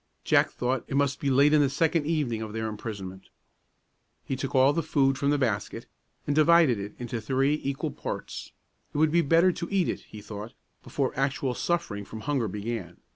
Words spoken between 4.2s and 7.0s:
He took all the food from the basket, and divided it